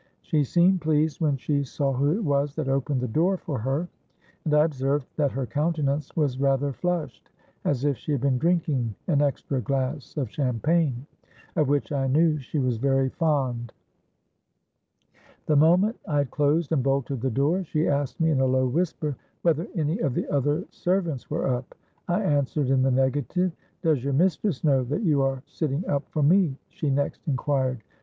[0.23, 3.87] She seemed pleased when she saw who it was that opened the door for her;
[4.43, 7.29] and I observed that her countenance was rather flushed,
[7.65, 11.05] as if she had been drinking an extra glass of champagne,
[11.55, 13.73] of which I knew she was very fond.
[15.45, 18.65] The moment I had closed and bolted the door, she asked me in a low
[18.65, 21.75] whisper, whether any of the other servants were up.
[22.07, 26.57] I answered in the negative.—'Does your mistress know that you are sitting up for me?'
[26.69, 27.83] she next inquired.